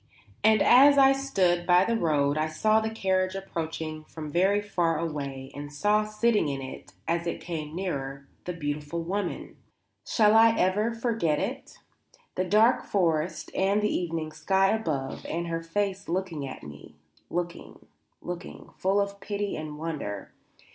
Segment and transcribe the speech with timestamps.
[0.43, 4.97] And as I stood by the road I saw the carriage approaching from very far
[4.97, 9.57] away and saw sitting in it, as it came nearer, the beautiful woman.
[10.03, 11.77] Shall I ever forget it?
[12.33, 16.95] The dark forest and the evening sky above and her face looking at me
[17.29, 17.85] looking,
[18.23, 20.33] looking, full of pity and wonder.